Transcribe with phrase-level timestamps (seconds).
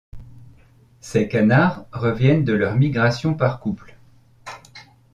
[0.99, 3.97] Ces canards reviennent de leur migration par couple.